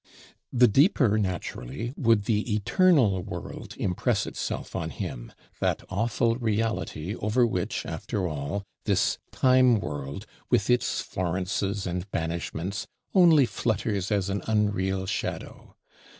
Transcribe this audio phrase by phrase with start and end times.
[0.51, 7.45] The deeper naturally would the Eternal World impress itself on him; that awful reality over
[7.45, 14.41] which, after all, this Time world, with its Florences and banishments, only flutters as an
[14.47, 15.75] unreal shadow.